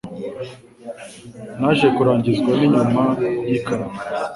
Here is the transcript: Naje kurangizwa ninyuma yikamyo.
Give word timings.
Naje 1.59 1.87
kurangizwa 1.95 2.51
ninyuma 2.59 3.03
yikamyo. 3.49 3.91